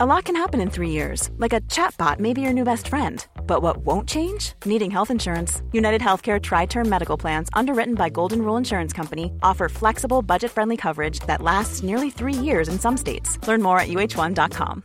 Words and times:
A 0.00 0.06
lot 0.06 0.26
can 0.26 0.36
happen 0.36 0.60
in 0.60 0.70
three 0.70 0.90
years, 0.90 1.28
like 1.38 1.52
a 1.52 1.60
chatbot 1.62 2.20
may 2.20 2.32
be 2.32 2.40
your 2.40 2.52
new 2.52 2.62
best 2.62 2.86
friend. 2.86 3.26
But 3.48 3.62
what 3.62 3.78
won't 3.78 4.08
change? 4.08 4.52
Needing 4.64 4.92
health 4.92 5.10
insurance. 5.10 5.60
United 5.72 6.00
Healthcare 6.00 6.40
Tri 6.40 6.66
Term 6.66 6.88
Medical 6.88 7.16
Plans, 7.16 7.48
underwritten 7.52 7.96
by 7.96 8.08
Golden 8.08 8.42
Rule 8.42 8.56
Insurance 8.56 8.92
Company, 8.92 9.32
offer 9.42 9.68
flexible, 9.68 10.22
budget 10.22 10.52
friendly 10.52 10.76
coverage 10.76 11.18
that 11.26 11.42
lasts 11.42 11.82
nearly 11.82 12.10
three 12.10 12.32
years 12.32 12.68
in 12.68 12.78
some 12.78 12.96
states. 12.96 13.44
Learn 13.48 13.60
more 13.60 13.80
at 13.80 13.88
uhone.com. 13.88 14.84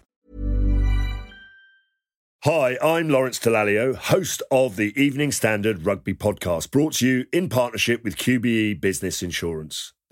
Hi, 2.44 2.78
I'm 2.82 3.08
Lawrence 3.08 3.38
Dallaglio, 3.38 3.96
host 3.96 4.42
of 4.50 4.78
the 4.78 5.00
Evening 5.00 5.32
Standard 5.32 5.86
Rugby 5.86 6.16
Podcast, 6.16 6.72
brought 6.72 6.94
to 6.94 7.08
you 7.08 7.26
in 7.32 7.50
partnership 7.50 8.04
with 8.04 8.18
QBE 8.18 8.82
Business 8.82 9.22
Insurance. 9.22 9.94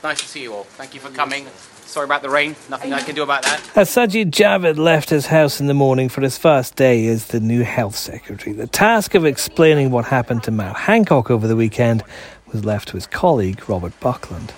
It's 0.00 0.04
nice 0.04 0.20
to 0.22 0.28
see 0.28 0.42
you 0.44 0.54
all. 0.54 0.64
Thank 0.64 0.94
you 0.94 1.00
for 1.00 1.10
coming. 1.10 1.46
Sorry 1.84 2.06
about 2.06 2.22
the 2.22 2.30
rain. 2.30 2.56
Nothing 2.70 2.94
I 2.94 3.02
can 3.02 3.14
do 3.14 3.22
about 3.22 3.42
that. 3.42 3.60
As 3.76 3.90
Sajid 3.90 4.30
Javid 4.30 4.78
left 4.78 5.10
his 5.10 5.26
house 5.26 5.60
in 5.60 5.66
the 5.66 5.74
morning 5.74 6.08
for 6.08 6.22
his 6.22 6.38
first 6.38 6.74
day 6.74 7.06
as 7.08 7.26
the 7.26 7.38
new 7.38 7.64
health 7.64 7.96
secretary, 7.96 8.56
the 8.56 8.66
task 8.66 9.14
of 9.14 9.26
explaining 9.26 9.90
what 9.90 10.06
happened 10.06 10.42
to 10.44 10.50
Matt 10.50 10.74
Hancock 10.74 11.30
over 11.30 11.46
the 11.46 11.54
weekend 11.54 12.02
was 12.50 12.64
left 12.64 12.88
to 12.88 12.94
his 12.94 13.06
colleague, 13.06 13.68
Robert 13.68 13.92
Buckland. 14.00 14.54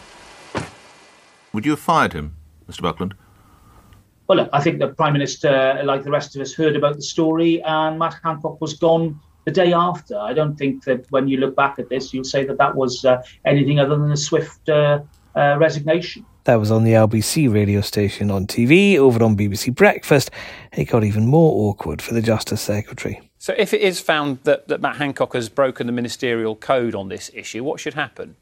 Would 1.52 1.64
you 1.64 1.72
have 1.72 1.80
fired 1.80 2.12
him, 2.12 2.36
Mr. 2.70 2.82
Buckland? 2.82 3.14
Well, 4.28 4.38
look, 4.38 4.50
I 4.52 4.60
think 4.60 4.78
the 4.78 4.90
Prime 4.90 5.12
Minister, 5.12 5.82
like 5.82 6.04
the 6.04 6.12
rest 6.12 6.36
of 6.36 6.42
us, 6.42 6.54
heard 6.54 6.76
about 6.76 6.94
the 6.94 7.02
story, 7.02 7.60
and 7.64 7.98
Matt 7.98 8.14
Hancock 8.22 8.60
was 8.60 8.74
gone 8.74 9.18
the 9.44 9.50
day 9.50 9.72
after. 9.72 10.16
I 10.16 10.34
don't 10.34 10.54
think 10.54 10.84
that 10.84 11.10
when 11.10 11.26
you 11.26 11.38
look 11.38 11.56
back 11.56 11.80
at 11.80 11.88
this, 11.88 12.14
you'll 12.14 12.22
say 12.22 12.44
that 12.44 12.58
that 12.58 12.76
was 12.76 13.04
uh, 13.04 13.20
anything 13.44 13.80
other 13.80 13.98
than 13.98 14.12
a 14.12 14.16
swift 14.16 14.68
uh, 14.68 15.00
uh, 15.36 15.56
resignation. 15.58 16.24
That 16.44 16.56
was 16.56 16.70
on 16.70 16.82
the 16.82 16.92
LBC 16.92 17.52
radio 17.52 17.80
station 17.80 18.30
on 18.30 18.46
TV, 18.46 18.96
over 18.96 19.22
on 19.22 19.36
BBC 19.36 19.74
Breakfast. 19.74 20.30
It 20.72 20.86
got 20.86 21.04
even 21.04 21.26
more 21.26 21.70
awkward 21.70 22.02
for 22.02 22.14
the 22.14 22.22
Justice 22.22 22.60
Secretary. 22.60 23.20
So, 23.38 23.54
if 23.56 23.72
it 23.72 23.80
is 23.80 24.00
found 24.00 24.40
that, 24.44 24.68
that 24.68 24.80
Matt 24.80 24.96
Hancock 24.96 25.34
has 25.34 25.48
broken 25.48 25.86
the 25.86 25.92
ministerial 25.92 26.56
code 26.56 26.94
on 26.94 27.08
this 27.08 27.30
issue, 27.34 27.62
what 27.62 27.80
should 27.80 27.94
happen? 27.94 28.36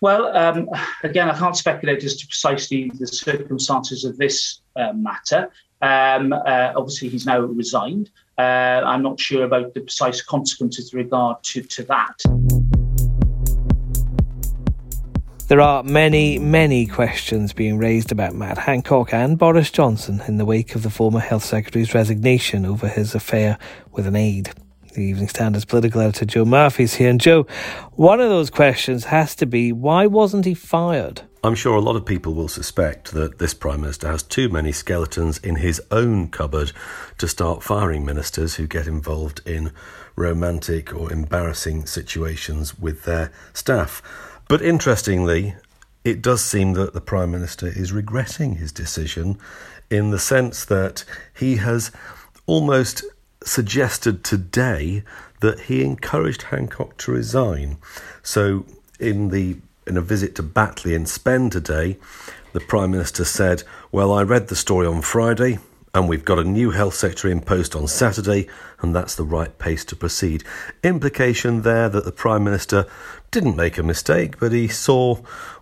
Well, 0.00 0.36
um, 0.36 0.68
again, 1.02 1.30
I 1.30 1.38
can't 1.38 1.56
speculate 1.56 2.04
as 2.04 2.16
to 2.16 2.26
precisely 2.26 2.90
the 2.98 3.06
circumstances 3.06 4.04
of 4.04 4.18
this 4.18 4.60
uh, 4.76 4.92
matter. 4.92 5.50
Um, 5.80 6.32
uh, 6.32 6.72
obviously, 6.76 7.08
he's 7.08 7.26
now 7.26 7.40
resigned. 7.40 8.10
Uh, 8.38 8.82
I'm 8.84 9.02
not 9.02 9.18
sure 9.18 9.44
about 9.44 9.72
the 9.72 9.80
precise 9.80 10.20
consequences 10.22 10.92
with 10.92 11.04
regard 11.04 11.42
to, 11.44 11.62
to 11.62 11.82
that. 11.84 12.75
There 15.48 15.60
are 15.60 15.84
many, 15.84 16.40
many 16.40 16.86
questions 16.86 17.52
being 17.52 17.78
raised 17.78 18.10
about 18.10 18.34
Matt 18.34 18.58
Hancock 18.58 19.14
and 19.14 19.38
Boris 19.38 19.70
Johnson 19.70 20.20
in 20.26 20.38
the 20.38 20.44
wake 20.44 20.74
of 20.74 20.82
the 20.82 20.90
former 20.90 21.20
Health 21.20 21.44
Secretary's 21.44 21.94
resignation 21.94 22.66
over 22.66 22.88
his 22.88 23.14
affair 23.14 23.56
with 23.92 24.08
an 24.08 24.16
aide. 24.16 24.50
The 24.94 25.02
Evening 25.02 25.28
Standard's 25.28 25.64
political 25.64 26.00
editor 26.00 26.24
Joe 26.24 26.44
Murphy's 26.44 26.94
here. 26.94 27.10
And 27.10 27.20
Joe, 27.20 27.46
one 27.92 28.20
of 28.20 28.28
those 28.28 28.50
questions 28.50 29.04
has 29.04 29.36
to 29.36 29.46
be 29.46 29.70
why 29.70 30.08
wasn't 30.08 30.46
he 30.46 30.54
fired? 30.54 31.22
I'm 31.44 31.54
sure 31.54 31.76
a 31.76 31.80
lot 31.80 31.94
of 31.94 32.04
people 32.04 32.34
will 32.34 32.48
suspect 32.48 33.12
that 33.12 33.38
this 33.38 33.54
Prime 33.54 33.82
Minister 33.82 34.08
has 34.08 34.24
too 34.24 34.48
many 34.48 34.72
skeletons 34.72 35.38
in 35.38 35.56
his 35.56 35.80
own 35.92 36.26
cupboard 36.26 36.72
to 37.18 37.28
start 37.28 37.62
firing 37.62 38.04
ministers 38.04 38.56
who 38.56 38.66
get 38.66 38.88
involved 38.88 39.42
in 39.46 39.70
romantic 40.16 40.92
or 40.92 41.12
embarrassing 41.12 41.86
situations 41.86 42.76
with 42.80 43.04
their 43.04 43.30
staff. 43.52 44.02
But 44.48 44.62
interestingly, 44.62 45.56
it 46.04 46.22
does 46.22 46.44
seem 46.44 46.74
that 46.74 46.92
the 46.92 47.00
Prime 47.00 47.32
Minister 47.32 47.66
is 47.66 47.92
regretting 47.92 48.56
his 48.56 48.70
decision 48.70 49.38
in 49.90 50.10
the 50.10 50.18
sense 50.18 50.64
that 50.64 51.04
he 51.34 51.56
has 51.56 51.90
almost 52.46 53.04
suggested 53.44 54.22
today 54.22 55.02
that 55.40 55.60
he 55.62 55.82
encouraged 55.82 56.42
Hancock 56.42 56.96
to 56.98 57.12
resign. 57.12 57.78
So, 58.22 58.64
in 58.98 59.30
the 59.30 59.56
in 59.86 59.96
a 59.96 60.00
visit 60.00 60.34
to 60.34 60.42
Batley 60.42 60.94
and 60.94 61.08
Spen 61.08 61.48
today, 61.50 61.96
the 62.52 62.60
Prime 62.60 62.90
Minister 62.90 63.24
said, 63.24 63.62
Well, 63.92 64.12
I 64.12 64.22
read 64.22 64.48
the 64.48 64.56
story 64.56 64.86
on 64.86 65.02
Friday, 65.02 65.58
and 65.96 66.10
we've 66.10 66.26
got 66.26 66.38
a 66.38 66.44
new 66.44 66.72
health 66.72 66.92
secretary 66.92 67.32
in 67.32 67.40
post 67.40 67.74
on 67.74 67.88
Saturday, 67.88 68.46
and 68.80 68.94
that's 68.94 69.14
the 69.14 69.24
right 69.24 69.58
pace 69.58 69.82
to 69.82 69.96
proceed. 69.96 70.44
Implication 70.84 71.62
there 71.62 71.88
that 71.88 72.04
the 72.04 72.12
Prime 72.12 72.44
Minister 72.44 72.86
didn't 73.30 73.56
make 73.56 73.78
a 73.78 73.82
mistake, 73.82 74.38
but 74.38 74.52
he 74.52 74.68
saw 74.68 75.14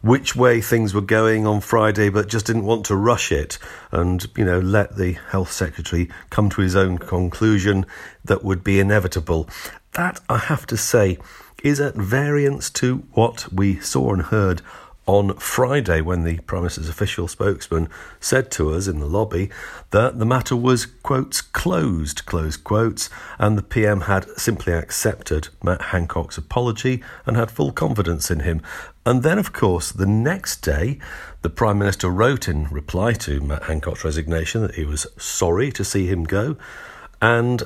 which 0.02 0.34
way 0.34 0.60
things 0.60 0.92
were 0.92 1.00
going 1.00 1.46
on 1.46 1.60
Friday, 1.60 2.08
but 2.08 2.28
just 2.28 2.46
didn't 2.46 2.64
want 2.64 2.84
to 2.86 2.96
rush 2.96 3.30
it 3.30 3.60
and, 3.92 4.26
you 4.36 4.44
know, 4.44 4.58
let 4.58 4.96
the 4.96 5.12
health 5.12 5.52
secretary 5.52 6.10
come 6.30 6.50
to 6.50 6.62
his 6.62 6.74
own 6.74 6.98
conclusion 6.98 7.86
that 8.24 8.42
would 8.42 8.64
be 8.64 8.80
inevitable. 8.80 9.48
That, 9.92 10.18
I 10.28 10.38
have 10.38 10.66
to 10.66 10.76
say, 10.76 11.16
is 11.62 11.80
at 11.80 11.94
variance 11.94 12.70
to 12.70 13.04
what 13.12 13.52
we 13.52 13.78
saw 13.78 14.12
and 14.12 14.22
heard 14.22 14.62
on 15.06 15.34
Friday 15.36 16.00
when 16.00 16.24
the 16.24 16.38
Prime 16.40 16.62
Minister's 16.62 16.88
official 16.88 17.28
spokesman 17.28 17.88
said 18.20 18.50
to 18.52 18.72
us 18.72 18.86
in 18.86 19.00
the 19.00 19.06
lobby 19.06 19.50
that 19.90 20.18
the 20.18 20.24
matter 20.24 20.56
was, 20.56 20.86
quotes, 20.86 21.40
closed, 21.40 22.24
close 22.24 22.56
quotes, 22.56 23.10
and 23.38 23.58
the 23.58 23.62
PM 23.62 24.02
had 24.02 24.28
simply 24.38 24.72
accepted 24.72 25.48
Matt 25.62 25.82
Hancock's 25.82 26.38
apology 26.38 27.02
and 27.26 27.36
had 27.36 27.50
full 27.50 27.72
confidence 27.72 28.30
in 28.30 28.40
him. 28.40 28.62
And 29.04 29.22
then, 29.22 29.38
of 29.38 29.52
course, 29.52 29.92
the 29.92 30.06
next 30.06 30.62
day, 30.62 30.98
the 31.42 31.50
Prime 31.50 31.78
Minister 31.78 32.08
wrote 32.08 32.48
in 32.48 32.64
reply 32.68 33.12
to 33.12 33.40
Matt 33.40 33.64
Hancock's 33.64 34.04
resignation 34.04 34.62
that 34.62 34.76
he 34.76 34.84
was 34.84 35.06
sorry 35.18 35.70
to 35.72 35.84
see 35.84 36.06
him 36.06 36.24
go. 36.24 36.56
And 37.20 37.64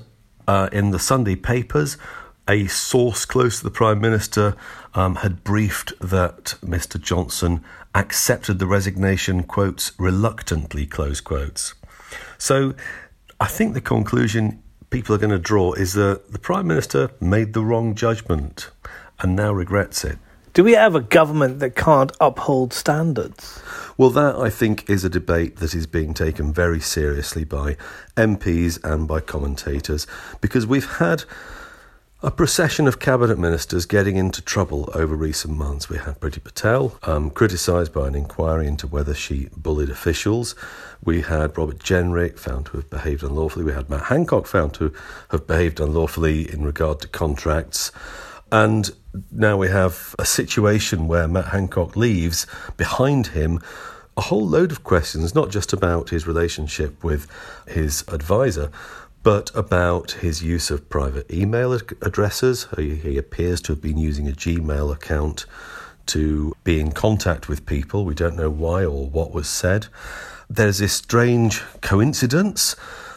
uh, 0.49 0.69
in 0.73 0.91
the 0.91 0.99
Sunday 0.99 1.37
papers, 1.37 1.97
a 2.49 2.67
source 2.67 3.25
close 3.27 3.59
to 3.59 3.65
the 3.65 3.71
Prime 3.71 4.01
Minister 4.01 4.57
um, 4.95 5.17
had 5.17 5.45
briefed 5.45 5.93
that 6.01 6.55
Mr. 6.65 7.01
Johnson 7.01 7.63
accepted 7.95 8.59
the 8.59 8.67
resignation, 8.67 9.43
quotes, 9.43 9.93
reluctantly, 9.99 10.87
close 10.87 11.21
quotes. 11.21 11.75
So 12.39 12.75
I 13.39 13.47
think 13.47 13.75
the 13.75 13.81
conclusion 13.81 14.63
people 14.91 15.15
are 15.15 15.19
going 15.19 15.31
to 15.31 15.39
draw 15.39 15.75
is 15.75 15.93
that 15.93 16.33
the 16.33 16.39
Prime 16.39 16.67
Minister 16.67 17.11
made 17.21 17.53
the 17.53 17.63
wrong 17.63 17.95
judgment 17.95 18.71
and 19.21 19.37
now 19.37 19.53
regrets 19.53 20.05
it. 20.05 20.19
Do 20.55 20.65
we 20.65 20.73
have 20.73 20.95
a 20.95 21.01
government 21.01 21.61
that 21.61 21.77
can't 21.77 22.11
uphold 22.21 22.73
standards? 22.73 23.63
Well, 23.97 24.11
that 24.11 24.37
I 24.37 24.51
think 24.51 24.89
is 24.89 25.05
a 25.05 25.09
debate 25.09 25.57
that 25.57 25.75
is 25.75 25.87
being 25.87 26.15
taken 26.15 26.53
very 26.53 26.81
seriously 26.81 27.45
by 27.45 27.77
MPs 28.17 28.83
and 28.83 29.07
by 29.07 29.21
commentators 29.21 30.07
because 30.41 30.67
we've 30.67 30.91
had 30.97 31.25
a 32.21 32.33
procession 32.33 32.89
of 32.89 32.99
cabinet 32.99 33.39
ministers 33.39 33.87
getting 33.87 34.17
into 34.17 34.43
trouble 34.43 34.91
over 34.93 35.15
recent 35.15 35.57
months. 35.57 35.89
We 35.89 35.99
had 35.99 36.19
Priti 36.19 36.43
Patel 36.43 36.99
um, 37.05 37.31
criticised 37.31 37.93
by 37.93 38.09
an 38.09 38.17
inquiry 38.17 38.67
into 38.67 38.89
whether 38.89 39.15
she 39.15 39.49
bullied 39.57 39.89
officials. 39.89 40.57
We 41.05 41.21
had 41.21 41.57
Robert 41.57 41.79
Jenrick 41.79 42.37
found 42.37 42.67
to 42.67 42.79
have 42.79 42.91
behaved 42.91 43.23
unlawfully. 43.23 43.65
We 43.65 43.73
had 43.73 43.89
Matt 43.89 44.07
Hancock 44.07 44.49
found 44.49 44.75
to 44.75 44.93
have 45.31 45.47
behaved 45.47 45.79
unlawfully 45.79 46.53
in 46.53 46.65
regard 46.65 47.01
to 47.03 47.09
contracts. 47.09 47.93
And 48.51 48.91
now 49.31 49.57
we 49.57 49.69
have 49.69 50.17
a 50.19 50.25
situation 50.25 51.07
where 51.07 51.29
Matt 51.29 51.47
Hancock 51.47 51.95
leaves 51.95 52.49
behind 52.77 53.29
him 53.29 53.61
a 54.17 54.23
whole 54.23 54.47
load 54.47 54.73
of 54.73 54.83
questions, 54.83 55.37
not 55.37 55.51
just 55.51 55.73
about 55.73 56.11
his 56.11 56.27
relationship 56.27 57.05
with 57.05 57.29
his 57.69 58.03
advisor, 58.09 58.73
but 59.23 59.51
about 59.55 60.13
his 60.13 60.43
use 60.43 60.71
of 60.71 60.89
private 60.89 61.31
email 61.31 61.73
addresses. 61.73 62.67
He, 62.77 62.97
he, 62.97 63.19
appears 63.19 63.61
to 63.63 63.73
have 63.73 63.83
been 63.83 63.99
using 63.99 64.29
a 64.29 64.33
Gmail 64.33 64.93
account 64.93 65.45
to 66.07 66.55
be 66.65 66.81
in 66.81 66.93
contact 66.93 67.49
with 67.49 67.67
people. 67.67 68.05
We 68.05 68.15
don't 68.15 68.37
know 68.37 68.51
why 68.51 68.85
or 68.85 69.07
what 69.07 69.33
was 69.33 69.49
said. 69.49 69.89
There's 70.49 70.79
this 70.79 70.95
strange 70.95 71.63
coincidence 71.81 72.75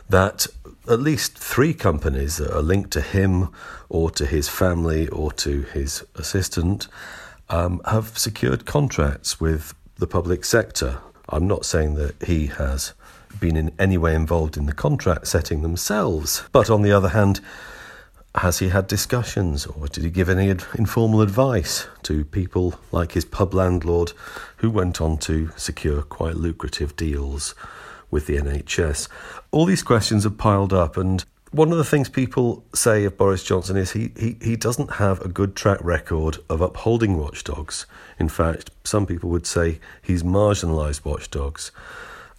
that 0.10 0.48
at 0.90 1.00
least 1.00 1.38
three 1.38 1.74
companies 1.74 2.38
that 2.38 2.54
are 2.54 2.62
linked 2.62 2.92
to 2.92 3.02
him 3.02 3.50
or 3.88 4.12
to 4.12 4.26
his 4.26 4.50
family 4.50 5.08
or 5.08 5.32
to 5.32 5.62
his 5.62 6.04
assistant 6.16 6.88
um, 7.50 7.82
have 7.86 8.18
secured 8.18 8.66
contracts 8.66 9.40
with 9.40 9.74
the 9.98 10.08
public 10.08 10.44
sector. 10.44 11.00
I'm 11.30 11.48
not 11.48 11.66
saying 11.66 11.96
that 11.96 12.22
he 12.24 12.48
has 12.48 12.94
been 13.40 13.56
in 13.56 13.72
any 13.80 13.98
way 13.98 14.16
involved 14.16 14.58
in 14.58 14.66
the 14.66 14.74
contract 14.74 15.28
setting 15.28 15.62
themselves. 15.62 16.44
But 16.52 16.70
on 16.70 16.82
the 16.82 16.92
other 16.92 17.10
hand, 17.10 17.42
has 18.36 18.60
he 18.60 18.70
had 18.70 18.88
discussions 18.88 19.66
or 19.66 19.88
did 19.88 20.04
he 20.04 20.10
give 20.10 20.30
any 20.30 20.50
ad- 20.50 20.64
informal 20.76 21.22
advice 21.22 21.88
to 22.04 22.24
people 22.24 22.76
like 22.92 23.12
his 23.12 23.26
pub 23.26 23.54
landlord 23.54 24.14
who 24.58 24.70
went 24.70 25.02
on 25.02 25.18
to 25.18 25.52
secure 25.58 26.02
quite 26.02 26.36
lucrative 26.36 26.96
deals 26.96 27.54
with 28.10 28.28
the 28.28 28.38
NHS? 28.38 29.08
All 29.52 29.66
these 29.66 29.84
questions 29.84 30.24
have 30.24 30.38
piled 30.38 30.72
up, 30.72 30.96
and 30.96 31.26
one 31.52 31.74
of 31.74 31.78
the 31.78 31.84
things 31.84 32.08
people 32.08 32.64
say 32.74 33.04
of 33.04 33.18
Boris 33.18 33.44
Johnson 33.44 33.76
is 33.76 33.92
he, 33.92 34.12
he, 34.18 34.38
he 34.42 34.56
doesn't 34.56 34.94
have 34.94 35.20
a 35.20 35.28
good 35.28 35.54
track 35.56 35.80
record 35.84 36.38
of 36.50 36.62
upholding 36.62 37.18
watchdogs. 37.18 37.86
In 38.18 38.30
fact, 38.30 38.72
some 38.86 39.06
people 39.06 39.30
would 39.30 39.46
say 39.46 39.80
he's 40.02 40.24
marginalised 40.24 41.04
watchdogs. 41.04 41.72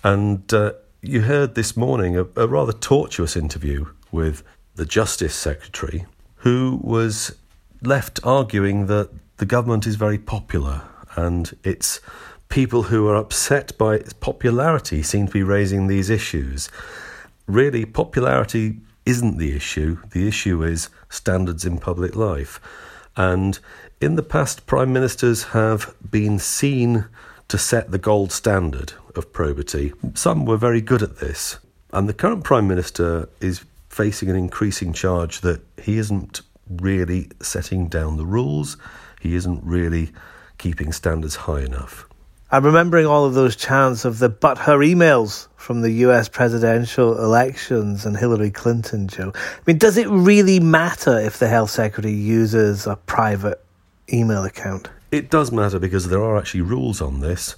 And 0.05 0.53
uh, 0.53 0.73
you 1.01 1.23
heard 1.23 1.55
this 1.55 1.77
morning 1.77 2.17
a, 2.17 2.27
a 2.37 2.47
rather 2.47 2.73
tortuous 2.73 3.37
interview 3.37 3.87
with 4.11 4.43
the 4.75 4.87
Justice 4.87 5.35
Secretary, 5.35 6.07
who 6.37 6.81
was 6.83 7.37
left 7.83 8.21
arguing 8.25 8.87
that 8.87 9.11
the 9.37 9.47
government 9.47 9.87
is 9.87 9.97
very 9.97 10.19
popular 10.19 10.83
and 11.17 11.57
it's 11.65 12.01
people 12.49 12.85
who 12.85 13.09
are 13.09 13.17
upset 13.17 13.77
by 13.79 13.95
its 13.95 14.13
popularity 14.13 15.03
seem 15.03 15.27
to 15.27 15.33
be 15.33 15.43
raising 15.43 15.87
these 15.87 16.11
issues. 16.11 16.71
Really, 17.47 17.85
popularity 17.85 18.81
isn't 19.05 19.39
the 19.39 19.57
issue. 19.57 19.99
The 20.11 20.29
issue 20.29 20.63
is 20.63 20.89
standards 21.09 21.65
in 21.65 21.79
public 21.79 22.15
life. 22.15 22.61
And 23.17 23.59
in 24.01 24.17
the 24.17 24.23
past, 24.23 24.67
prime 24.67 24.93
ministers 24.93 25.45
have 25.45 25.95
been 26.11 26.39
seen 26.39 27.07
to 27.49 27.59
set 27.59 27.91
the 27.91 27.99
gold 27.99 28.33
standard 28.33 28.93
of 29.15 29.33
probity. 29.33 29.93
Some 30.15 30.47
were 30.47 30.57
very 30.57 30.81
good 30.81 31.03
at 31.03 31.19
this. 31.19 31.59
And 31.93 32.09
the 32.09 32.15
current 32.15 32.45
prime 32.45 32.67
minister 32.67 33.29
is 33.41 33.65
facing 33.89 34.31
an 34.31 34.37
increasing 34.37 34.93
charge 34.93 35.43
that 35.43 35.61
he 35.83 35.99
isn't 35.99 36.41
really 36.69 37.29
setting 37.43 37.89
down 37.89 38.17
the 38.17 38.25
rules, 38.25 38.79
he 39.21 39.35
isn't 39.35 39.63
really 39.63 40.11
keeping 40.59 40.93
standards 40.93 41.37
high 41.37 41.61
enough. 41.61 42.07
I'm 42.51 42.67
remembering 42.67 43.07
all 43.07 43.25
of 43.25 43.33
those 43.33 43.57
chants 43.57 44.05
of 44.05 44.19
the 44.19 44.29
but 44.29 44.59
her 44.59 44.79
emails 44.79 45.49
from 45.57 45.81
the 45.81 45.91
US 46.07 46.29
presidential 46.29 47.19
elections 47.19 48.05
and 48.05 48.17
Hillary 48.17 48.51
Clinton, 48.51 49.09
Joe. 49.09 49.33
I 49.35 49.61
mean, 49.67 49.79
does 49.79 49.97
it 49.97 50.07
really 50.09 50.61
matter 50.61 51.19
if 51.19 51.39
the 51.39 51.49
health 51.49 51.71
secretary 51.71 52.13
uses 52.13 52.87
a 52.87 52.97
private 52.97 53.65
email 54.13 54.45
account? 54.45 54.91
It 55.13 55.29
does 55.29 55.53
matter 55.53 55.79
because 55.79 56.09
there 56.09 56.23
are 56.23 56.39
actually 56.39 56.63
rules 56.63 57.03
on 57.03 57.21
this, 57.21 57.57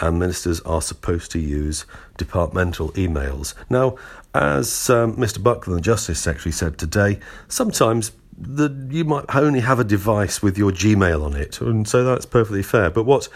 and 0.00 0.18
ministers 0.18 0.60
are 0.62 0.82
supposed 0.82 1.30
to 1.30 1.38
use 1.38 1.86
departmental 2.16 2.90
emails. 2.92 3.54
Now, 3.70 3.96
as 4.34 4.90
um, 4.90 5.14
Mr. 5.14 5.40
Buckland, 5.40 5.78
the 5.78 5.82
Justice 5.82 6.18
Secretary, 6.18 6.52
said 6.52 6.78
today, 6.78 7.20
sometimes 7.46 8.10
the, 8.36 8.88
you 8.90 9.04
might 9.04 9.24
only 9.34 9.60
have 9.60 9.78
a 9.78 9.84
device 9.84 10.42
with 10.42 10.58
your 10.58 10.72
Gmail 10.72 11.24
on 11.24 11.36
it, 11.36 11.60
and 11.60 11.86
so 11.86 12.02
that's 12.02 12.26
perfectly 12.26 12.64
fair. 12.64 12.90
But 12.90 13.04
what 13.04 13.28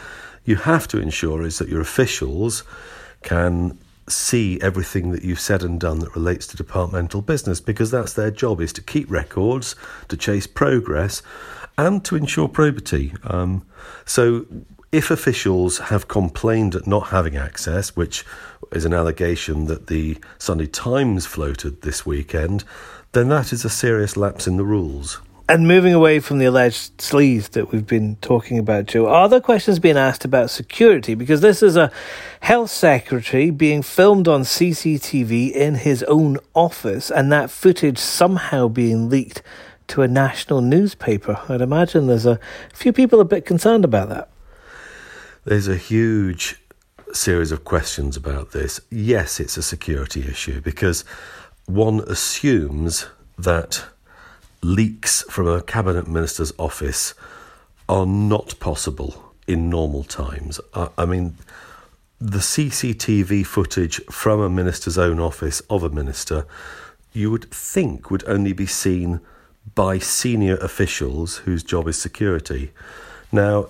you 0.45 0.57
have 0.57 0.89
to 0.89 1.01
ensure 1.01 1.43
is 1.43 1.59
that 1.59 1.69
your 1.69 1.81
officials 1.81 2.65
can 3.23 3.79
see 4.09 4.61
everything 4.61 5.13
that 5.13 5.23
you've 5.23 5.39
said 5.39 5.63
and 5.63 5.79
done 5.79 6.01
that 6.01 6.17
relates 6.17 6.49
to 6.49 6.57
departmental 6.57 7.23
business 7.23 7.61
because 7.61 7.93
that's 7.93 8.15
their 8.15 8.33
job 8.33 8.61
is 8.61 8.73
to 8.73 8.83
keep 8.83 9.09
records 9.09 9.77
to 10.09 10.17
chase 10.17 10.49
progress 10.49 11.23
and 11.87 12.05
to 12.05 12.17
ensure 12.17 12.49
probity 12.49 13.13
um, 13.25 13.65
so 14.05 14.47
if 14.93 15.11
officials 15.11 15.79
have 15.79 16.09
complained 16.09 16.75
at 16.75 16.87
not 16.87 17.09
having 17.09 17.37
access 17.37 17.97
which 17.97 18.25
is 18.73 18.85
an 18.85 18.93
allegation 18.93 19.67
that 19.67 19.87
the 19.87 20.17
sunday 20.39 20.67
times 20.67 21.27
floated 21.27 21.83
this 21.83 22.05
weekend 22.05 22.65
then 23.13 23.29
that 23.29 23.53
is 23.53 23.65
a 23.65 23.71
serious 23.71 24.17
lapse 24.17 24.47
in 24.47 24.57
the 24.57 24.65
rules 24.65 25.21
and 25.51 25.67
moving 25.67 25.93
away 25.93 26.21
from 26.21 26.39
the 26.39 26.45
alleged 26.45 26.99
sleaze 26.99 27.51
that 27.51 27.73
we've 27.73 27.85
been 27.85 28.15
talking 28.21 28.57
about, 28.57 28.87
Joe, 28.87 29.09
are 29.09 29.29
there 29.29 29.41
questions 29.41 29.81
being 29.81 29.97
asked 29.97 30.25
about 30.25 30.49
security? 30.49 31.17
Because 31.17 31.41
this 31.41 31.61
is 31.61 31.77
a 31.77 31.91
health 32.39 32.71
secretary 32.71 33.51
being 33.51 33.83
filmed 33.83 34.29
on 34.29 34.43
CCTV 34.43 35.51
in 35.51 35.75
his 35.75 36.05
own 36.05 36.39
office, 36.55 37.11
and 37.11 37.33
that 37.33 37.51
footage 37.51 37.99
somehow 37.99 38.69
being 38.69 39.09
leaked 39.09 39.43
to 39.91 40.03
a 40.03 40.09
national 40.09 40.61
newspaper. 40.61 41.41
I'd 41.49 41.61
imagine 41.61 42.07
there's 42.07 42.27
a 42.27 42.41
few 42.73 42.93
people 42.93 43.21
a 43.21 43.25
bit 43.25 43.45
concerned 43.45 43.85
about 43.85 44.09
that. 44.09 44.31
There's 45.45 45.69
a 45.69 45.77
huge 45.77 46.57
series 47.13 47.51
of 47.51 47.65
questions 47.65 48.17
about 48.17 48.53
this. 48.53 48.81
Yes, 48.91 49.41
it's 49.41 49.57
a 49.57 49.63
security 49.63 50.21
issue 50.21 50.61
because 50.61 51.05
one 51.67 52.01
assumes 52.07 53.07
that 53.39 53.85
leaks 54.63 55.23
from 55.23 55.49
a 55.49 55.63
cabinet 55.63 56.07
minister's 56.07 56.53
office 56.59 57.15
are 57.89 58.07
not 58.07 58.59
possible 58.61 59.35
in 59.47 59.71
normal 59.71 60.05
times. 60.05 60.61
I, 60.75 60.89
I 60.99 61.05
mean, 61.07 61.37
the 62.21 62.39
CCTV 62.39 63.47
footage 63.47 64.05
from 64.07 64.41
a 64.41 64.51
minister's 64.51 64.99
own 64.99 65.19
office 65.19 65.61
of 65.71 65.83
a 65.83 65.91
minister, 65.91 66.47
you 67.13 67.31
would 67.31 67.51
think 67.51 68.11
would 68.11 68.23
only 68.29 68.53
be 68.53 68.67
seen 68.67 69.21
by 69.75 69.99
senior 69.99 70.57
officials 70.57 71.39
whose 71.39 71.63
job 71.63 71.89
is 71.89 71.99
security. 71.99 72.73
Now, 73.33 73.69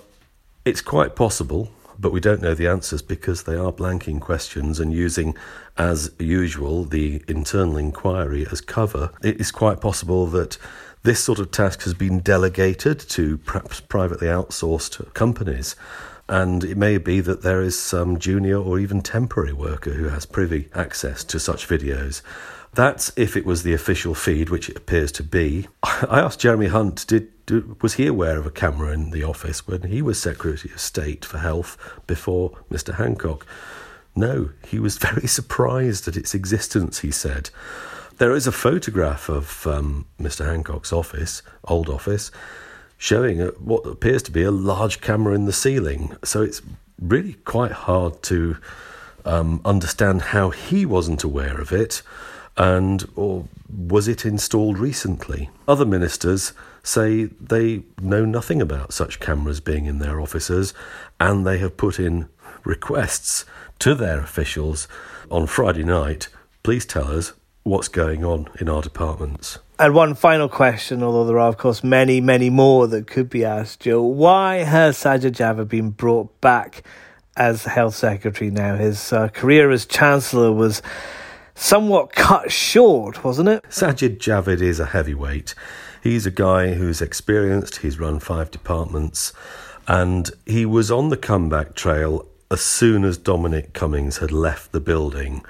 it's 0.65 0.81
quite 0.81 1.15
possible, 1.15 1.71
but 1.99 2.11
we 2.11 2.19
don't 2.19 2.41
know 2.41 2.55
the 2.55 2.67
answers 2.67 3.01
because 3.01 3.43
they 3.43 3.55
are 3.55 3.71
blanking 3.71 4.19
questions 4.19 4.79
and 4.79 4.91
using, 4.91 5.35
as 5.77 6.11
usual, 6.17 6.83
the 6.83 7.23
internal 7.27 7.77
inquiry 7.77 8.47
as 8.51 8.61
cover. 8.61 9.11
It 9.23 9.39
is 9.39 9.51
quite 9.51 9.81
possible 9.81 10.25
that 10.27 10.57
this 11.03 11.23
sort 11.23 11.39
of 11.39 11.51
task 11.51 11.83
has 11.83 11.93
been 11.93 12.19
delegated 12.19 12.99
to 12.99 13.37
perhaps 13.39 13.79
privately 13.79 14.27
outsourced 14.27 15.13
companies. 15.13 15.75
And 16.27 16.63
it 16.63 16.77
may 16.77 16.97
be 16.97 17.19
that 17.21 17.41
there 17.41 17.61
is 17.61 17.79
some 17.79 18.17
junior 18.19 18.57
or 18.57 18.79
even 18.79 19.01
temporary 19.01 19.53
worker 19.53 19.91
who 19.91 20.09
has 20.09 20.25
privy 20.25 20.69
access 20.73 21.23
to 21.25 21.39
such 21.39 21.67
videos. 21.67 22.21
That's 22.73 23.11
if 23.17 23.35
it 23.35 23.45
was 23.45 23.63
the 23.63 23.73
official 23.73 24.15
feed, 24.15 24.49
which 24.49 24.69
it 24.69 24.77
appears 24.77 25.11
to 25.13 25.23
be. 25.23 25.67
I 25.83 26.19
asked 26.19 26.39
Jeremy 26.39 26.67
Hunt, 26.67 27.05
did, 27.05 27.45
did, 27.45 27.81
was 27.81 27.95
he 27.95 28.07
aware 28.07 28.37
of 28.37 28.45
a 28.45 28.51
camera 28.51 28.93
in 28.93 29.11
the 29.11 29.23
office 29.23 29.67
when 29.67 29.83
he 29.83 30.01
was 30.01 30.21
Secretary 30.21 30.73
of 30.73 30.79
State 30.79 31.25
for 31.25 31.39
Health 31.39 31.77
before 32.07 32.57
Mr. 32.71 32.95
Hancock? 32.95 33.45
No, 34.15 34.51
he 34.65 34.79
was 34.79 34.97
very 35.09 35.27
surprised 35.27 36.07
at 36.07 36.15
its 36.15 36.33
existence, 36.33 36.99
he 36.99 37.11
said. 37.11 37.49
There 38.17 38.35
is 38.35 38.47
a 38.47 38.51
photograph 38.51 39.27
of 39.29 39.65
um, 39.67 40.05
Mr. 40.19 40.45
Hancock's 40.45 40.93
office, 40.93 41.41
old 41.65 41.89
office, 41.89 42.31
showing 42.97 43.41
a, 43.41 43.47
what 43.47 43.85
appears 43.85 44.23
to 44.23 44.31
be 44.31 44.43
a 44.43 44.51
large 44.51 45.01
camera 45.01 45.33
in 45.33 45.45
the 45.45 45.53
ceiling. 45.53 46.15
So 46.23 46.41
it's 46.41 46.61
really 47.01 47.33
quite 47.33 47.71
hard 47.71 48.21
to 48.23 48.57
um, 49.25 49.59
understand 49.65 50.21
how 50.21 50.51
he 50.51 50.85
wasn't 50.85 51.23
aware 51.23 51.59
of 51.59 51.71
it, 51.71 52.01
and 52.61 53.09
or 53.15 53.47
was 53.67 54.07
it 54.07 54.23
installed 54.23 54.77
recently? 54.77 55.49
Other 55.67 55.85
ministers 55.85 56.53
say 56.83 57.23
they 57.23 57.81
know 57.99 58.23
nothing 58.23 58.61
about 58.61 58.93
such 58.93 59.19
cameras 59.19 59.59
being 59.59 59.87
in 59.87 59.97
their 59.97 60.21
offices, 60.21 60.71
and 61.19 61.45
they 61.45 61.57
have 61.57 61.75
put 61.75 61.99
in 61.99 62.29
requests 62.63 63.45
to 63.79 63.95
their 63.95 64.19
officials 64.19 64.87
on 65.31 65.47
Friday 65.47 65.83
night. 65.83 66.27
Please 66.61 66.85
tell 66.85 67.07
us 67.07 67.33
what's 67.63 67.87
going 67.87 68.23
on 68.23 68.47
in 68.59 68.69
our 68.69 68.83
departments. 68.83 69.57
And 69.79 69.95
one 69.95 70.13
final 70.13 70.47
question, 70.47 71.01
although 71.01 71.25
there 71.25 71.39
are, 71.39 71.49
of 71.49 71.57
course, 71.57 71.83
many, 71.83 72.21
many 72.21 72.51
more 72.51 72.85
that 72.89 73.07
could 73.07 73.31
be 73.31 73.43
asked, 73.43 73.79
Joe. 73.79 74.03
Why 74.03 74.57
has 74.57 74.97
Sajid 74.97 75.31
Javid 75.31 75.67
been 75.67 75.89
brought 75.89 76.39
back 76.41 76.83
as 77.35 77.63
Health 77.65 77.95
Secretary 77.95 78.51
now? 78.51 78.75
His 78.75 79.11
uh, 79.11 79.29
career 79.29 79.71
as 79.71 79.87
Chancellor 79.87 80.51
was 80.51 80.83
somewhat 81.55 82.13
cut 82.13 82.51
short, 82.51 83.23
wasn't 83.23 83.49
it? 83.49 83.63
Sajid 83.63 84.17
Javid 84.17 84.61
is 84.61 84.79
a 84.79 84.87
heavyweight. 84.87 85.55
He's 86.01 86.25
a 86.25 86.31
guy 86.31 86.73
who's 86.73 87.01
experienced, 87.01 87.77
he's 87.77 87.99
run 87.99 88.19
five 88.19 88.49
departments, 88.51 89.33
and 89.87 90.29
he 90.45 90.65
was 90.65 90.89
on 90.89 91.09
the 91.09 91.17
comeback 91.17 91.75
trail 91.75 92.25
as 92.49 92.61
soon 92.61 93.05
as 93.05 93.17
Dominic 93.17 93.73
Cummings 93.73 94.17
had 94.17 94.31
left 94.31 94.71
the 94.71 94.79
building. 94.79 95.43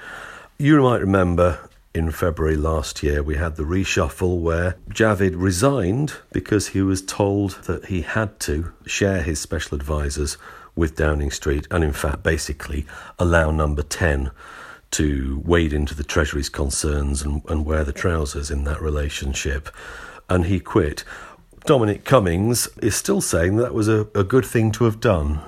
You 0.58 0.80
might 0.82 1.00
remember 1.00 1.68
in 1.94 2.10
February 2.10 2.56
last 2.56 3.02
year, 3.02 3.22
we 3.22 3.36
had 3.36 3.56
the 3.56 3.64
reshuffle 3.64 4.40
where 4.40 4.76
Javid 4.88 5.34
resigned 5.36 6.14
because 6.32 6.68
he 6.68 6.80
was 6.80 7.02
told 7.02 7.62
that 7.64 7.86
he 7.86 8.02
had 8.02 8.40
to 8.40 8.72
share 8.86 9.22
his 9.22 9.40
special 9.40 9.76
advisors 9.76 10.38
with 10.74 10.96
Downing 10.96 11.30
Street 11.30 11.66
and, 11.70 11.84
in 11.84 11.92
fact, 11.92 12.22
basically 12.22 12.86
allow 13.18 13.50
number 13.50 13.82
10 13.82 14.30
to 14.92 15.42
wade 15.44 15.72
into 15.72 15.94
the 15.94 16.04
Treasury's 16.04 16.48
concerns 16.48 17.22
and, 17.22 17.42
and 17.48 17.66
wear 17.66 17.84
the 17.84 17.92
trousers 17.92 18.50
in 18.50 18.64
that 18.64 18.80
relationship. 18.80 19.68
And 20.28 20.46
he 20.46 20.60
quit. 20.60 21.04
Dominic 21.64 22.04
Cummings 22.04 22.68
is 22.78 22.96
still 22.96 23.20
saying 23.20 23.56
that 23.56 23.74
was 23.74 23.88
a, 23.88 24.06
a 24.14 24.24
good 24.24 24.44
thing 24.44 24.72
to 24.72 24.84
have 24.84 25.00
done. 25.00 25.40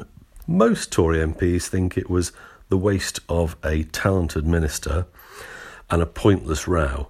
Most 0.46 0.92
Tory 0.92 1.18
MPs 1.18 1.66
think 1.66 1.96
it 1.96 2.10
was 2.10 2.32
the 2.68 2.78
waste 2.78 3.20
of 3.28 3.56
a 3.64 3.84
talented 3.84 4.46
minister 4.46 5.06
and 5.90 6.02
a 6.02 6.06
pointless 6.06 6.66
row. 6.66 7.08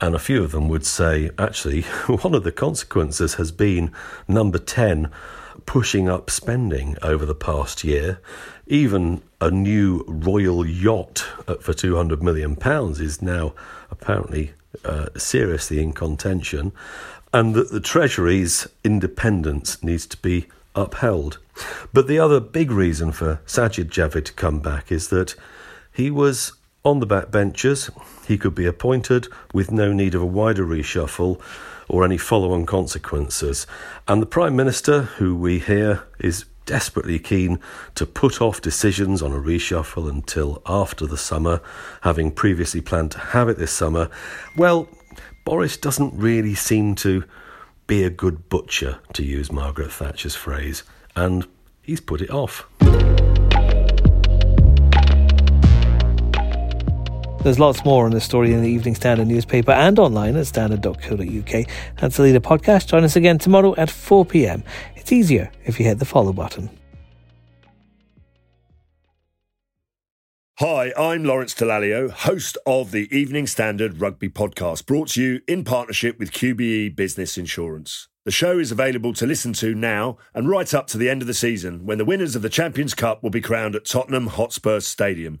And 0.00 0.14
a 0.14 0.18
few 0.18 0.42
of 0.42 0.52
them 0.52 0.68
would 0.68 0.84
say, 0.84 1.30
actually, 1.38 1.82
one 2.06 2.34
of 2.34 2.44
the 2.44 2.52
consequences 2.52 3.34
has 3.34 3.52
been 3.52 3.92
number 4.28 4.58
10 4.58 5.10
pushing 5.66 6.08
up 6.08 6.30
spending 6.30 6.96
over 7.02 7.24
the 7.24 7.34
past 7.34 7.84
year. 7.84 8.20
Even 8.66 9.22
a 9.40 9.50
new 9.50 10.04
royal 10.06 10.66
yacht 10.66 11.18
for 11.60 11.72
£200 11.72 12.22
million 12.22 12.56
is 13.00 13.20
now 13.20 13.52
apparently 13.90 14.52
uh, 14.84 15.06
seriously 15.16 15.82
in 15.82 15.92
contention, 15.92 16.72
and 17.32 17.54
that 17.54 17.70
the 17.70 17.80
Treasury's 17.80 18.66
independence 18.82 19.82
needs 19.82 20.06
to 20.06 20.16
be 20.18 20.46
upheld. 20.74 21.38
But 21.92 22.08
the 22.08 22.18
other 22.18 22.40
big 22.40 22.70
reason 22.70 23.12
for 23.12 23.40
Sajid 23.46 23.90
Javid 23.90 24.24
to 24.26 24.32
come 24.32 24.60
back 24.60 24.90
is 24.90 25.08
that 25.08 25.34
he 25.92 26.10
was 26.10 26.52
on 26.84 27.00
the 27.00 27.06
backbenchers. 27.06 27.90
He 28.26 28.36
could 28.36 28.54
be 28.54 28.66
appointed 28.66 29.28
with 29.52 29.70
no 29.70 29.92
need 29.92 30.14
of 30.14 30.22
a 30.22 30.26
wider 30.26 30.66
reshuffle 30.66 31.40
or 31.88 32.04
any 32.04 32.18
follow 32.18 32.52
on 32.52 32.66
consequences. 32.66 33.66
And 34.08 34.20
the 34.20 34.26
Prime 34.26 34.56
Minister, 34.56 35.02
who 35.02 35.36
we 35.36 35.58
hear 35.58 36.04
is 36.18 36.44
desperately 36.66 37.18
keen 37.18 37.60
to 37.94 38.06
put 38.06 38.40
off 38.40 38.60
decisions 38.60 39.22
on 39.22 39.32
a 39.32 39.38
reshuffle 39.38 40.08
until 40.08 40.62
after 40.66 41.06
the 41.06 41.18
summer, 41.18 41.60
having 42.02 42.30
previously 42.30 42.80
planned 42.80 43.10
to 43.12 43.18
have 43.18 43.48
it 43.48 43.58
this 43.58 43.72
summer, 43.72 44.08
well, 44.56 44.88
Boris 45.44 45.76
doesn't 45.76 46.18
really 46.18 46.54
seem 46.54 46.94
to 46.96 47.24
be 47.86 48.02
a 48.02 48.10
good 48.10 48.48
butcher, 48.48 48.98
to 49.12 49.22
use 49.22 49.52
Margaret 49.52 49.92
Thatcher's 49.92 50.34
phrase, 50.34 50.84
and 51.14 51.46
he's 51.82 52.00
put 52.00 52.22
it 52.22 52.30
off. 52.30 52.66
There's 57.44 57.58
lots 57.58 57.84
more 57.84 58.06
on 58.06 58.10
this 58.10 58.24
story 58.24 58.54
in 58.54 58.62
the 58.62 58.70
Evening 58.70 58.94
Standard 58.94 59.26
newspaper 59.26 59.70
and 59.70 59.98
online 59.98 60.34
at 60.34 60.46
standard.co.uk. 60.46 61.66
That's 62.00 62.16
the 62.16 62.22
leader 62.22 62.40
podcast. 62.40 62.86
Join 62.86 63.04
us 63.04 63.16
again 63.16 63.36
tomorrow 63.36 63.74
at 63.76 63.90
4 63.90 64.24
pm. 64.24 64.64
It's 64.96 65.12
easier 65.12 65.52
if 65.66 65.78
you 65.78 65.84
hit 65.84 65.98
the 65.98 66.06
follow 66.06 66.32
button. 66.32 66.70
Hi, 70.58 70.94
I'm 70.96 71.24
Lawrence 71.24 71.52
Dallaglio, 71.52 72.10
host 72.10 72.56
of 72.64 72.92
the 72.92 73.14
Evening 73.14 73.46
Standard 73.46 74.00
Rugby 74.00 74.30
Podcast, 74.30 74.86
brought 74.86 75.08
to 75.08 75.22
you 75.22 75.42
in 75.46 75.64
partnership 75.64 76.18
with 76.18 76.32
QBE 76.32 76.96
Business 76.96 77.36
Insurance. 77.36 78.08
The 78.24 78.30
show 78.30 78.58
is 78.58 78.72
available 78.72 79.12
to 79.12 79.26
listen 79.26 79.52
to 79.54 79.74
now 79.74 80.16
and 80.32 80.48
right 80.48 80.72
up 80.72 80.86
to 80.86 80.96
the 80.96 81.10
end 81.10 81.20
of 81.20 81.28
the 81.28 81.34
season 81.34 81.84
when 81.84 81.98
the 81.98 82.06
winners 82.06 82.34
of 82.34 82.40
the 82.40 82.48
Champions 82.48 82.94
Cup 82.94 83.22
will 83.22 83.28
be 83.28 83.42
crowned 83.42 83.76
at 83.76 83.84
Tottenham 83.84 84.28
Hotspur 84.28 84.80
Stadium 84.80 85.40